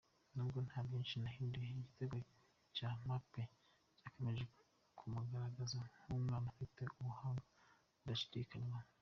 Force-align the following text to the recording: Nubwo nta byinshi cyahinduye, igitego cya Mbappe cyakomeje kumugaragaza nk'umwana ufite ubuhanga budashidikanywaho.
Nubwo 0.33 0.57
nta 0.67 0.79
byinshi 0.85 1.15
cyahinduye, 1.21 1.69
igitego 1.73 2.17
cya 2.75 2.89
Mbappe 3.01 3.41
cyakomeje 3.97 4.43
kumugaragaza 4.97 5.77
nk'umwana 6.03 6.47
ufite 6.51 6.81
ubuhanga 7.01 7.43
budashidikanywaho. 7.97 8.89